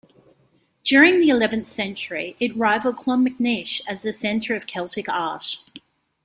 During 0.83 1.19
the 1.19 1.29
eleventh 1.29 1.67
century, 1.67 2.35
it 2.39 2.57
rivaled 2.57 2.95
Clonmacnoise 2.97 3.81
as 3.87 4.01
the 4.01 4.11
centre 4.11 4.55
of 4.55 4.65
Celtic 4.65 5.07
art. 5.07 5.57